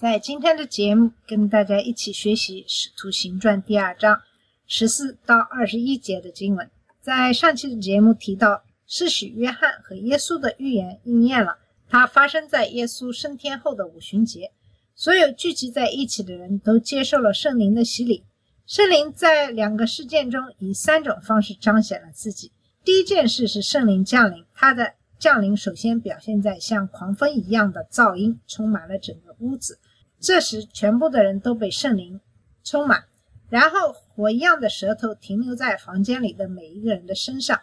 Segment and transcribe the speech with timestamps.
[0.00, 4.22] 在今天的节目跟大家一起学习《使徒行传》第二章
[4.66, 6.70] 十四到二十一节的经文。
[7.02, 14.50] 在上期的节目提到，施洗约翰和耶稣的预言应验了，它发生在耶稣升天后的五旬节。
[14.94, 18.24] 所有聚集在一起的人都接受了圣灵的洗礼。
[18.64, 22.50] 圣灵在两个事件中以三种方式彰显了自己。
[22.82, 29.78] 第一件事是圣灵降临，它的降临首先表现在像狂风一样的噪音充满了整个屋子，
[30.20, 32.20] 这时全部的人都被圣灵
[32.62, 33.04] 充满，
[33.48, 37.58] 然后火一样的舌头停留在房间里的每一个人的身上。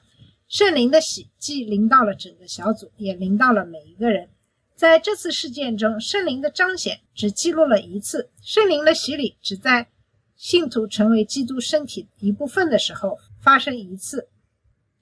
[0.47, 4.29] 圣灵的喜既临到了整个小组，也临到了每一个人。
[4.73, 9.87] 在这次事件中，圣灵的彰显只记录了一次，圣灵的洗礼只在
[10.35, 14.29] 信徒成为基督身体一部分的时候发生一次。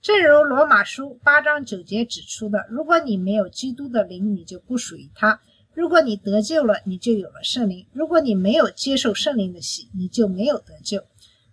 [0.02, 5.40] 正如罗马书八章九节指出的，如果你没有基督的灵，你就不属于他；
[5.76, 11.04] 如果你得救了，你就有了圣灵；如果你没有接受圣灵的洗，你就没有得救。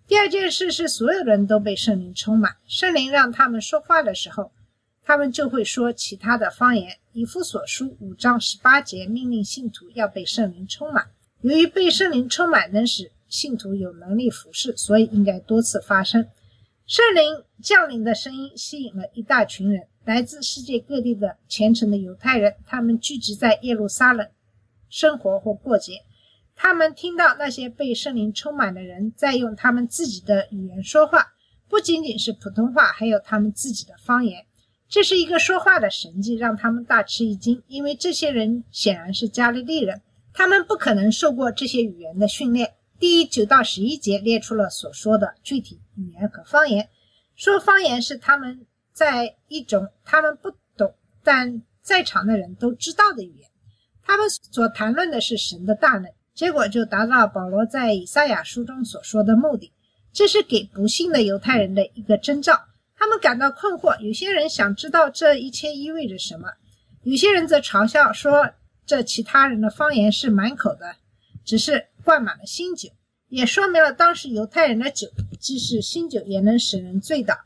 [0.06, 4.52] 第二件事是，所有人都被圣灵充满，圣灵让他们说话的时候，
[5.02, 6.98] 他们就会说其他的方言。
[7.12, 11.10] 以弗所书五章十八节命令信徒要被圣灵充满。
[11.40, 16.28] 由于被圣灵充满能使信徒有能力服侍，所以应该多次发生。
[16.86, 24.28] 圣灵降临的声音吸引了一大群人，来自世界各地的虔诚的犹太人，他们聚集在耶路撒冷
[24.88, 26.02] 生活或过节。
[26.54, 31.32] 他们听到那些被圣灵充满的人在用他们自己的语言说话，
[31.68, 34.44] 不仅仅是普通话，还有他们自己的方言。
[34.88, 40.02] 这是一个说话的神迹，让他们大吃一惊，因为这些人显然是加利利人，
[40.34, 42.74] 他们不可能受过这些语言的训练。
[42.98, 46.88] 第九到十一节列出了所说的具体语言和方言。
[47.34, 53.48] 说方言是他们在一种他们不懂但在场的人都知道的语言。
[54.02, 59.72] 他们所谈论的是神的大能，结果就达到保罗在以赛亚书中所说的目的。
[60.12, 62.60] 这是给不信的犹太人的一个征兆。
[62.96, 66.48] 他们感到困惑，有些人想知道这一切意味着什么，
[67.02, 68.50] 有些人则嘲笑说
[68.84, 70.96] 这其他人的方言是满口的，
[71.44, 72.90] 只是灌满了新酒，
[73.28, 75.08] 也说明了当时犹太人的酒
[75.40, 77.36] 既是新酒，也能使人醉倒。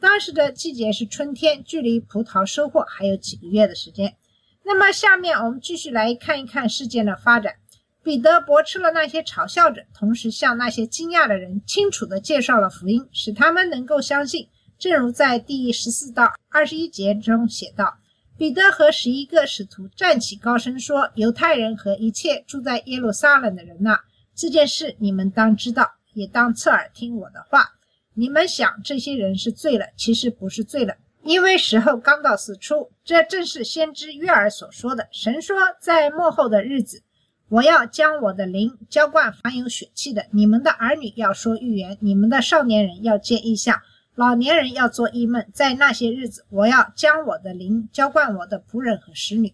[0.00, 4.16] 当时的季节是春天，距离葡萄收获还有几个月的时间。
[4.62, 7.54] 那么，下面我们继续来看一看事件的发展。
[8.02, 14.48] 彼得驳斥了那些嘲笑者，同时向那些惊讶的人清楚地介绍了福音，使他们能够相信。
[14.78, 17.96] 正如在第十四到二十一节中写道，
[18.36, 23.98] 彼得和十一个使徒站起高声说：“犹太人和一切住在耶路撒冷的人呐、
[24.34, 27.75] 这件事你们当知道，也当侧耳听我的话。
[28.18, 32.90] 你们想这些人是醉了，其实不是醉了，因为时候刚到四出。
[33.04, 35.06] 这正是先知约尔所说的。
[35.12, 37.02] 神说，在末后的日子，
[37.50, 40.24] 我要将我的灵浇灌凡有血气的。
[40.30, 43.78] 你们的儿女要说预言，你们的少年人要见异象。
[44.14, 49.52] 老年人要做异梦，在那些日子，我要将我的灵浇灌我的仆人和使女，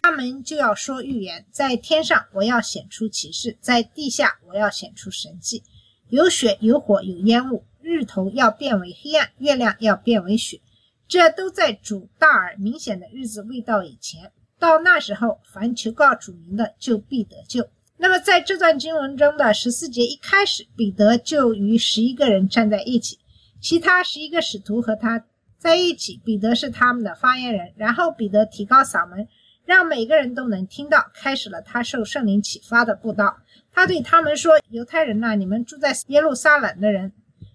[0.00, 1.44] 他们就要说预言。
[1.50, 5.64] 在天上，我要显出启示；在地下，我要显出神迹。
[6.10, 10.60] 有血，有火，有烟雾，日头要变为黑暗，月亮要变为雪。
[11.06, 14.32] 这都在主大而明显的日子未到以前。
[14.58, 17.68] 到那时候，凡求告主名的，就必得救。
[17.98, 23.18] 那么，在这段经文中的十四节一开始，彼得就与十一个人站在一起。
[23.60, 25.24] 其他十一个使徒和他
[25.58, 27.72] 在一起，彼得是他们的发言人。
[27.76, 29.28] 然后彼得提高嗓门，
[29.66, 33.36] 让每个人都能听到，开始了他受圣灵启发的布道。
[33.72, 37.12] 他对他们说：“犹太人呐、你们住在耶路撒冷的人，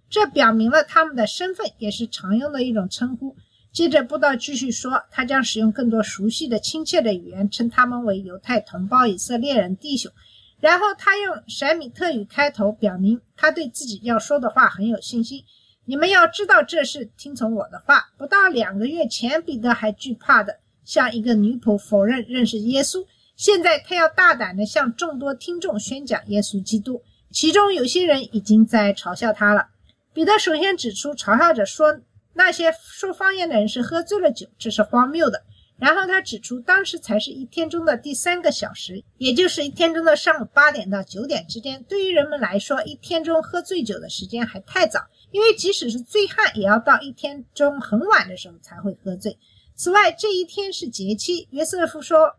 [0.10, 3.36] 这表明了他们的身份，也是常用的一种称呼。”
[3.72, 10.12] 接着布道继续说，他将使用更多熟悉的、亲切的语言称他们为犹太同胞、以色列人弟兄。
[10.60, 15.44] 然后他用闪米特语开头，表明他对自己要说的话很有信心。
[15.86, 18.10] 你们要知道这事，听从我的话。
[18.18, 27.02] 不到两个月前，彼得还惧怕的向一个女仆否认认识耶稣，现在他要大胆的向众多听众宣讲耶稣基督。
[27.32, 29.68] 其中有些人已经在嘲笑他了。
[30.14, 32.00] 彼得首先指出，嘲笑者说
[32.34, 35.44] 那些说方言的人是喝醉了酒，这是荒谬的。
[35.78, 41.82] 然后他指出，当时才是一天中的第三个小时，也就是一天中的上午八点到九点之间。
[41.88, 45.00] 对于人们来说，一天中喝醉酒的时间还太早，
[45.32, 49.38] 因为即使是醉汉，也要到一天中很晚的时候才会喝醉。
[49.74, 51.48] 此外，这一天是节期。
[51.52, 52.36] 约瑟夫说，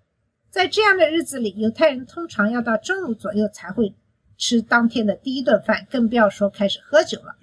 [0.51, 3.95] 在这样的日子里，犹太人通常要到中午左右才会
[4.37, 7.35] 吃当天的第一顿饭，更不要说开始喝酒了。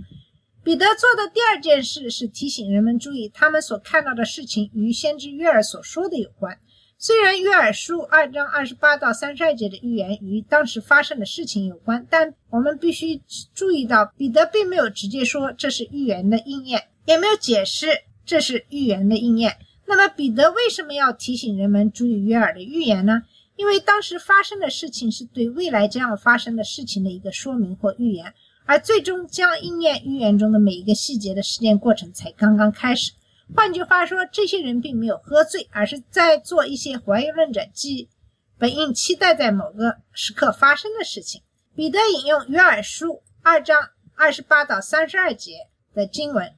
[0.67, 6.59] 彼得做的第二件事是提醒人们注意，他们所看到的事情与先知约尔所说的有关。
[6.97, 13.21] 虽然约尔书二章二十八到三十二节的预言与当时发生的事情有关，但我们必须
[13.53, 17.87] 注意到，彼得并没有直接说这是预言的应验，也没有解释
[18.25, 19.55] 这是预言的应验。
[19.85, 23.21] 那么，彼得为什么要提醒人们注意约尔的预言呢？
[23.55, 28.33] 因为当时发生的事情是对未来将要发生的事情的一个说明或预言。
[28.67, 33.13] 而最终将应验预言中的每一个细节的实践过程才刚刚开始。
[33.55, 38.09] 换句话说，这些人并没有喝醉，而是在做一些怀疑论者即
[38.57, 41.41] 本应期待在某个时刻发生的事情。
[41.73, 45.53] 彼得引用约珥书二章二十八到三十二节
[45.93, 46.51] 的经文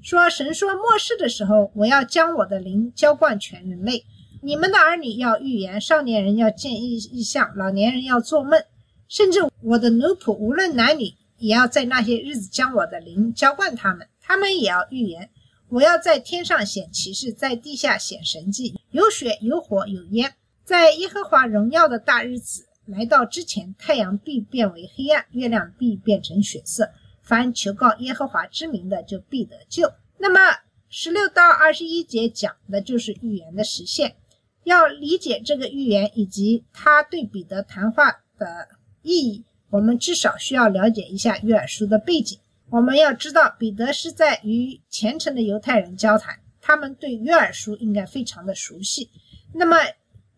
[0.00, 4.04] 说：“神说末世的时候，我要将我的灵浇灌全人类。
[4.42, 8.62] 你们的儿女要预言，少年人要见异异象，老年人要做梦，
[9.08, 15.30] 甚至我的奴仆无论男女。”也要在那些日子将我的灵浇灌他们，他们也要预言。
[15.68, 20.34] 我要在天上显奇事，在地下显神迹，有血有火有烟。
[20.64, 26.90] 在耶和华荣耀的大日子来到之前，太阳必变为黑暗，月亮必变成血色。
[27.22, 29.92] 凡求告耶和华之名的，就必得救。
[30.16, 30.58] 那么
[30.88, 34.16] 十六到二十一节讲的就是预言的实现。
[34.64, 38.68] 要理解这个预言以及他对彼得谈话的
[39.02, 39.44] 意义。
[39.70, 42.38] 我们至少需要了解一下约尔书的背景。
[42.70, 49.08] 我们要知道，彼得是在与虔诚的犹太人交谈，他们对约尔书应该非常的熟悉。
[49.54, 49.76] 那么，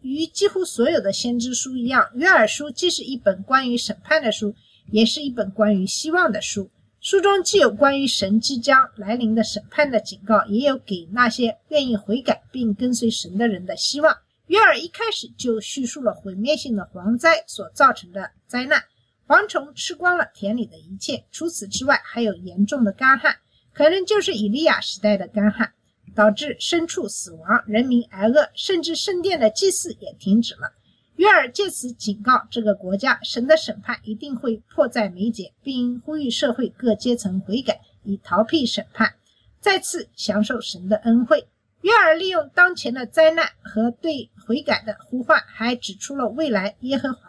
[0.01, 4.55] 与几乎所有的先知书一样，约尔书既是一本关于审判的书，
[4.91, 6.71] 也是一本关于希望的书。
[7.01, 14.17] 书中既有关于神即将来临的审判的警告，也有给那些愿意悔改并跟随神的人的希望。
[14.47, 18.83] 约尔一开始就叙述了毁灭性的蝗灾所造成的灾难。
[19.31, 23.37] 蝗虫吃光了田里的一切，除此之外还有严重的干旱，
[23.73, 25.73] 可能就是以利亚时代的干旱，
[26.17, 30.73] 导致牲畜死亡，人民挨饿，甚至圣殿的祭祀也停止了。
[31.15, 39.15] 约尔借此警告这个国家，神的审判一定会迫在眉睫，并呼吁社会各阶层悔改，以逃避审判，
[39.61, 41.47] 再次享受神的恩惠。
[41.83, 47.21] 约尔利用当前的灾难和对悔改的呼唤，还指出了未来耶和华。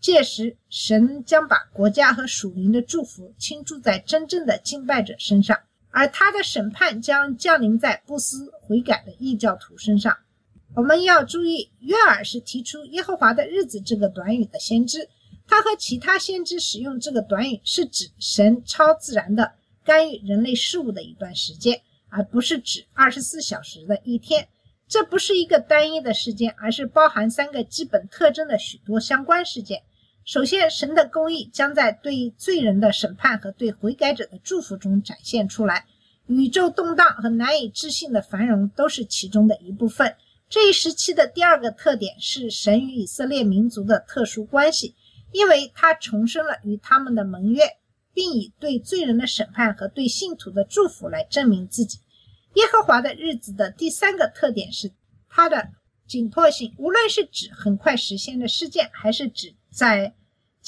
[0.00, 5.58] 届时，神将把国家和属灵的祝福倾注在真正的敬拜者身上，
[5.90, 10.16] 而他的审判将降临在不思悔改的异教徒身上。
[10.74, 15.08] 我们要注意，约尔是提出“耶和华的日子”这个短语的先知，
[15.46, 19.52] 他和其他先知使用这个短语是指神超自然的
[19.82, 24.46] 干预人类事物的一段时间，而不是指二十四小时的一天。
[24.86, 29.82] 这不是一个单一的事件，而是包含三个基本特征的许多相关事件。
[30.28, 35.86] 首先，神的公义将在对罪人的审判和对悔改者的祝福中展现出来。
[36.26, 40.14] 宇宙动荡和难以置信的繁荣都是其中的一部分。
[40.50, 44.94] 这一时期的第二个特点是神与以色列民族的特殊关系，
[45.32, 47.64] 因为他重申了与他们的盟约，
[48.12, 52.00] 并以对罪人的审判和对信徒的祝福来证明自己。
[52.56, 54.92] 耶和华的日子的第三个特点是
[55.30, 55.70] 它的
[56.06, 60.12] 紧迫性，无论是指很快实现的事件，还是指在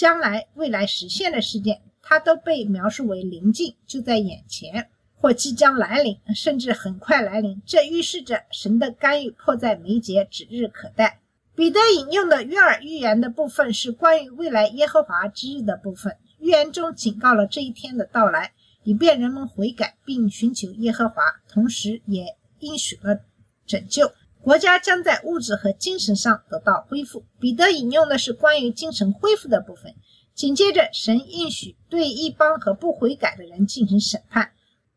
[0.01, 7.61] 将来未来实现的事件，它都被描述为临近，就在眼前，或即将来临，甚至很快来临。
[7.67, 11.21] 这预示着神的干预迫在眉睫，指日可待。
[11.55, 18.53] 彼得引用的约尔预言的部分是关于未来耶和华之日的部分，预言中警告了这一天的到来。
[18.85, 23.21] 以便人们悔改并寻求耶和华，同时也应许了
[23.67, 24.11] 拯救
[24.43, 27.25] 国家将在物质和精神上得到恢复。
[27.39, 29.95] 彼得引用的是关于精神恢复的部分。
[30.35, 34.53] 紧接着，神应许对一帮和不悔改的人进行审判，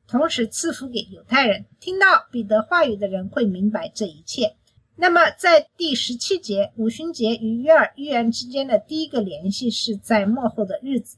[0.08, 1.66] 同时赐福给犹太人。
[1.82, 4.56] 听到彼得话语的人会明白这一切。
[4.96, 11.18] 那么，在第十七节，五旬节与约尔预言之间的第一个联系是在末后的日子。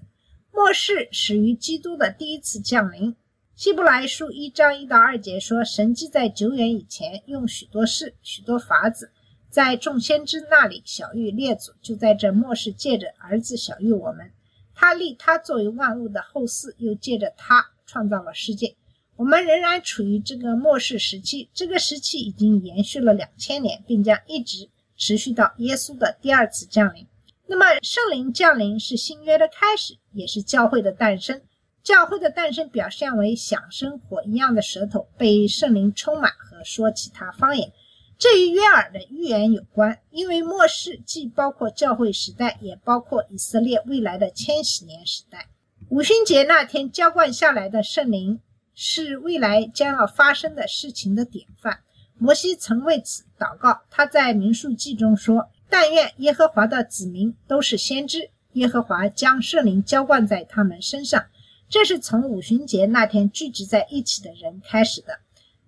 [0.51, 3.15] 末世始于基督的第一次降临。
[3.55, 9.09] 希伯来书一章一到二节说，神既在久远以前用许多事、许多法子，
[9.49, 14.29] 在众先知那里小玉列祖，就在这末世借着儿子小玉我们。
[14.73, 18.75] 他立他作为万物的后嗣，又借着他创造了世界。
[19.15, 27.07] 我们仍然处于这个末世时期，这个时期已经延续了两千年，并将一直持续到耶稣的第二次降临。
[27.47, 31.41] 那么，圣灵降临是新约的开始，也是教会的诞生。
[31.85, 37.71] 教会的诞生表现为响声火一样的舌头被圣灵充满和说其他方言。
[38.17, 45.47] 这与约尔的预言有关，因为末世既包括教会时代，也包括以色列未来的千禧年时代。
[45.87, 48.41] 五旬节那天浇灌下来的圣灵。
[48.77, 51.79] 是未来将要发生的事情的典范。
[52.17, 61.25] 摩西曾为此祷告，他在民数记中说：“但愿耶和华的子民都是先知，耶和华将圣灵浇灌在他们身上。”
[61.75, 65.19] 这是从五旬节那天聚集在一起的人开始的。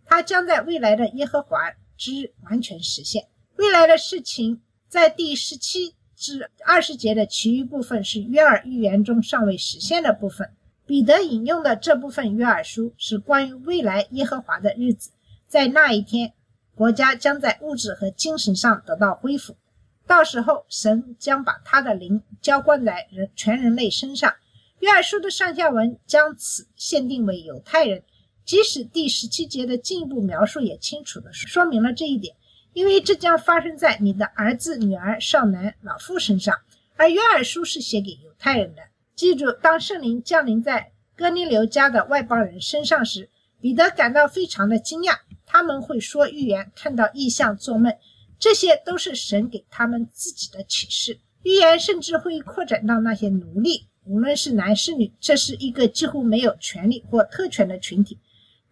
[0.06, 3.28] 他将在未来的耶和华之完全实现。
[3.58, 10.50] 未来的事情在第十七至二十节的其余部分是约尔预言中尚未实现的部分。
[10.86, 15.12] 彼得引用的这部分约珥书是关于未来耶和华的日子，
[15.50, 16.32] 在那一天，
[16.74, 19.58] 国家将在物质和精神上得到恢复，
[20.06, 24.34] 到时候神将把他的灵浇灌在人全人类身上。
[24.80, 28.04] 约珥书的上下文将此限定为犹太人，
[28.46, 32.36] 即使第十七节的进一步描述也清楚地说明了这一点，
[32.74, 36.56] 因为这将发生在你的儿子、女儿、少男、老妇身上，
[36.96, 38.84] 而约珥书是写给犹太人的。
[39.16, 43.30] 记住，当圣灵降临在哥尼流家的外邦人身上时，
[43.60, 45.18] 彼得感到非常的惊讶。
[45.44, 47.92] 他们会说预言，看到异象，做梦，
[48.38, 51.20] 这些都是神给他们自己的启示。
[51.42, 58.20] 预言甚至会扩展到那些奴隶，无论是男是女，这是一个几乎没有权利或特权的群体。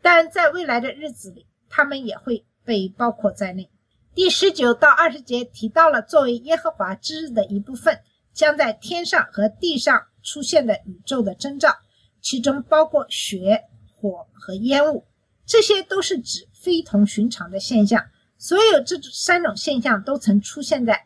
[0.01, 3.69] 但在未来的日子里，他们也会被包括在内。
[4.13, 7.99] 第十九到二十节提到了作为耶和华之日的一部分，
[8.33, 10.01] 将在天上和地上。
[10.27, 11.71] 出现的宇宙的征兆，
[12.19, 13.61] 其中包括雪、
[13.93, 15.05] 火和烟雾，
[15.45, 18.03] 这些都是指非同寻常的现象。
[18.39, 21.05] 所有这三种现象都曾出现在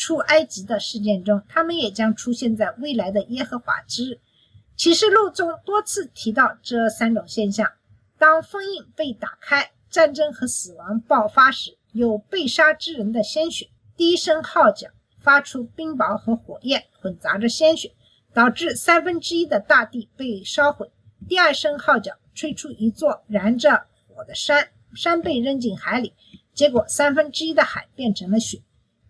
[0.00, 4.18] 出埃及的事件中，他们也将出现在未来的耶和华之日。
[4.74, 7.70] 启示录中多次提到这三种现象：
[8.16, 14.88] 当封印被打开，战争和死亡爆发时，有被杀之人的鲜血；第一声号角
[15.18, 17.92] 发出冰雹和火焰，混杂着鲜血。
[18.32, 20.88] 导致三分之一的大地被烧毁。
[21.28, 26.14] 第二声号角吹出一座燃着火的山，山被扔进海里，
[26.54, 28.62] 结果三分之一的海变成了雪。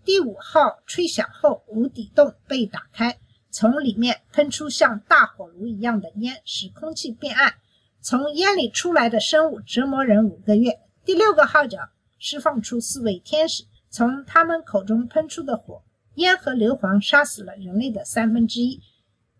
[0.04, 3.19] 第五号吹响后，无底洞被打开，
[3.50, 7.54] 从里面喷出像大火炉一样的烟，使空气变暗。
[8.00, 10.78] 从烟里出来的生物折磨人五个月。
[11.04, 15.83] 第六个号角释放出四位天使，从他们口中喷出的火、
[16.14, 18.80] 烟和硫磺杀死了人类的三分之一。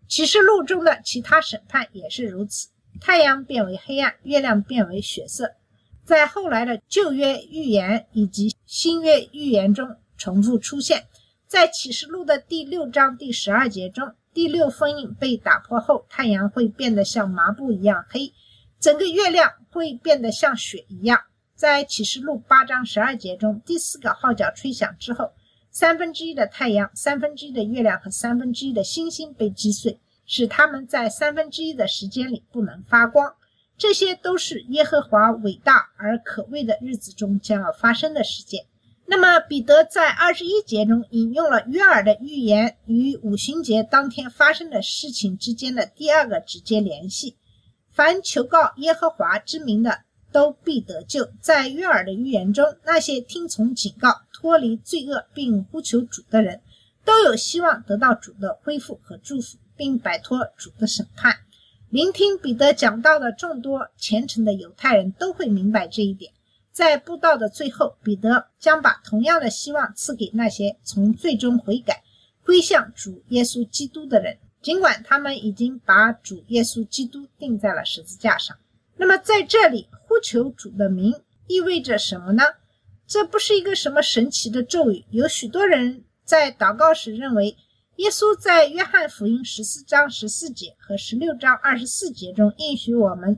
[0.07, 2.67] 启示录中的其他审判也是如此，
[2.99, 5.53] 太阳变为黑暗，月亮变为血色，
[6.03, 11.07] 在后来的旧约预言以及新约预言中重复出现。
[11.47, 18.31] 在启示录的第六章第十二节中，第六封印被打破后，太阳会变得像麻布一样黑，
[18.79, 21.21] 整个月亮会变得像雪一样。
[21.55, 25.31] 在启示录八章十二节中，第四个号角吹响之后。
[25.71, 33.33] 三分之一的太阳、三分之一的月亮和三分之一的星星被击碎，使它们在三分之一的时间里不能发光。
[33.77, 38.65] 这些都是耶和华伟大而可畏的日子中将要发生的事件。
[39.11, 47.35] 那么，彼得在二十一节中引用了约尔的预言与五旬节当天发生的事情之间的第二个直接联系：
[47.91, 49.99] 凡求告耶和华之名的。
[50.31, 51.27] 都必得救。
[51.41, 56.61] 在约尔的预言中，那些听从警告、脱离罪恶并呼求主的人，
[57.03, 61.35] 都有希望得到主的恢复和祝福，并摆脱主的审判。
[61.89, 66.31] 聆听彼得讲道的众多虔诚的犹太人都会明白这一点。
[66.71, 72.03] 在布道的最后，彼得将把同样的希望赐给那些从最终悔改、
[72.45, 78.57] 归向主耶稣基督的人，尽管他们已经把主耶稣基督钉在了十字架上。
[78.95, 81.13] 那么，在这里呼求主的名
[81.47, 82.43] 意味着什么呢？
[83.05, 85.03] 这不是一个什么神奇的咒语。
[85.09, 87.57] 有许多人在祷告时认为，
[87.97, 93.37] 耶稣在约翰福音十四章十四节和十六章二十四节中应许我们：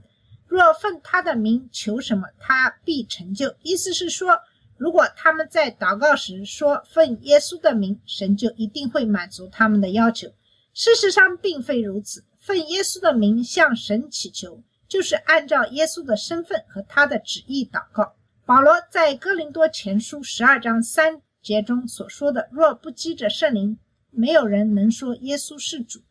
[0.55, 3.55] 若奉他的名求什么，他必成就。
[3.63, 4.39] 意思是说，
[4.77, 10.27] 如果他们在祷告时说奉耶稣的名，神就一定会满足他们的要求。
[10.73, 12.23] 事实上，并非如此。
[12.39, 14.61] 奉耶稣的名向神祈求。
[14.85, 18.13] 就是按照耶稣的身份和他的旨意祷告。
[18.45, 23.79] 保罗在哥林多前书十二章三节中所说的：“若不记着圣灵，
[24.11, 26.01] 没有人能说耶稣是主。”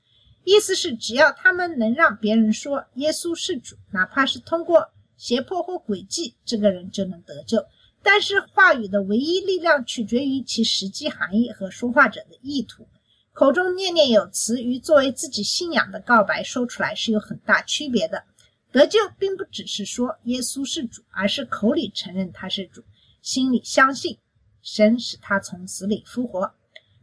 [0.44, 7.64] 意思是，只要他们能让别人说耶稣是主，哪怕是通过胁迫或诡计，这个人就能得救。
[8.02, 12.88] 但是话语的唯一力量取决于其实际含义和说话者的意图。
[13.32, 18.24] 口中念念有词与作为自己信仰的告白说出来是有很大区别的。
[18.72, 22.82] 得救并不只是说耶稣是主，而是口里承认他是主，
[23.20, 24.18] 心里相信
[24.62, 26.52] 神使他从死里复活。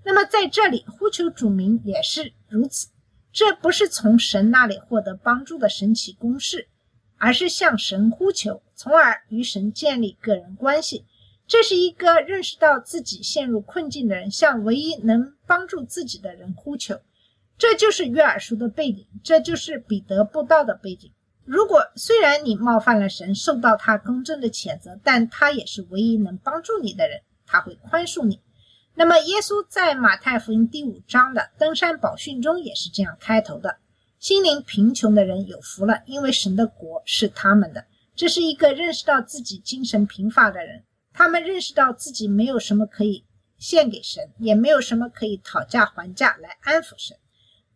[0.04, 2.90] 那么在这里呼求主名也是如此，
[3.40, 6.68] 这不是从神那里获得帮助的神奇公式，
[7.16, 11.06] 而是向神呼求，从而与神建立个人关系。
[11.48, 17.00] 这是一个认识到自己陷入困境的人向唯一能帮助自己的人呼求。
[17.58, 21.10] 这就是约珥书的背景，这就是彼得布道的背景。
[21.46, 28.42] 如果虽然你冒犯了神，受到他公正的谴责，但他也是唯一能帮助你的人，他会宽恕你。
[29.00, 33.78] 那么，耶稣在马太福音第五章的登山宝训中也是这样开头的
[34.20, 43.24] ：“心灵贫穷的人有福了，因为神的国是他们的。”这是一个认识到自己精神贫乏的人，他们认识到自己没有什么可以
[43.58, 47.16] 献给神，也没有什么可以讨价还价来安抚神。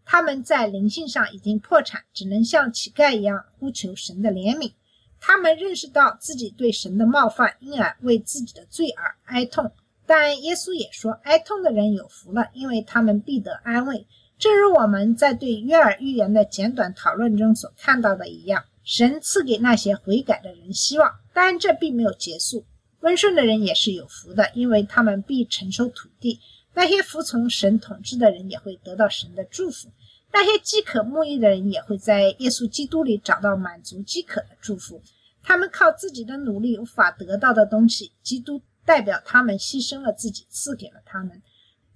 [0.04, 4.74] 他们在灵性上已经破产，只能像乞丐一样呼求神的怜悯。
[5.22, 9.72] 他们认识到自己对神的冒犯，因而为自己的罪而哀痛。
[10.06, 14.06] 但耶稣也说，哀痛的人有福了，因为他们必得安慰。
[14.38, 21.10] 正如我们在对约尔预言的简短讨论中所看到的一样，神赐给那些悔改的人希望。
[21.34, 22.66] 但这并没有结束。
[23.00, 26.40] 温顺的人也是有福的，因为他们必承受土地。
[26.74, 29.90] 那些服从神统治的人也会得到神的祝福，
[30.32, 35.02] 那些饥渴慕义的人也会在耶稣基督里找到满足饥渴的祝福。
[35.44, 41.42] 他们靠自己的努力无法得到的东西，基督代表他们牺牲了自己，赐给了他们。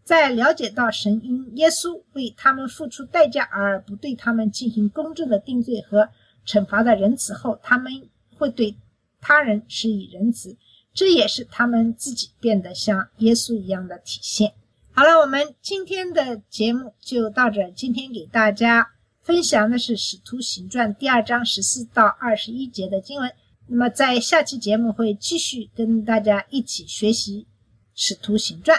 [0.04, 6.10] 在了解到神因耶稣为他们付出代价而不对他们进行公正的定罪和
[6.46, 7.92] 惩罚的仁慈后，他们
[8.38, 8.74] 会对
[9.20, 10.56] 他人施以仁慈，
[10.94, 14.54] 这也是他们自己变得像耶稣一样的体现。
[14.94, 17.70] 好了，我们今天的节目就到这。
[17.72, 18.88] 今天给大家
[19.22, 23.30] 分享的是《使徒行传》第二章十四到二十一节的经文。
[23.70, 27.42] 那么，在下期节目会继续跟大家一起学习
[27.94, 28.78] 《使徒行传》。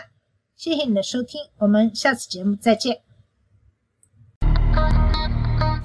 [0.56, 3.00] 谢谢你的收听，我们下次节目再见。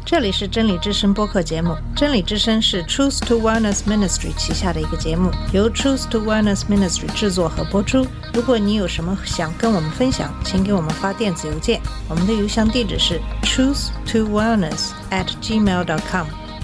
[0.06, 1.76] 这里是真理之声播客节目。
[1.96, 8.06] 真理之声是 Truth to Wellness Ministry 旗下的一个节目，由 Truth to Wellness Ministry 制作和播出。
[8.34, 16.28] 如果你有什么想跟我们分享，请给我们发电子邮件，我们的邮箱地址是 truth to wellness at gmail dot com。